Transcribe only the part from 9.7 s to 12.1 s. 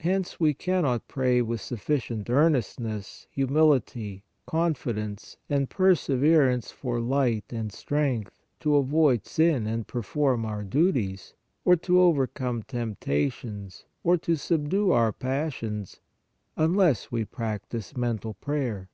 perform our duties, or to